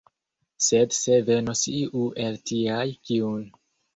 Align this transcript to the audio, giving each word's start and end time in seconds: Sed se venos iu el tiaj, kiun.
Sed 0.67 0.95
se 0.99 1.19
venos 1.27 1.61
iu 1.81 2.07
el 2.25 2.39
tiaj, 2.53 2.87
kiun. 3.11 3.47